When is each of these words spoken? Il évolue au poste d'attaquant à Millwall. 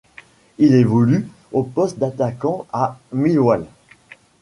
Il 0.57 0.73
évolue 0.73 1.27
au 1.51 1.61
poste 1.61 1.99
d'attaquant 1.99 2.65
à 2.73 2.97
Millwall. 3.13 3.67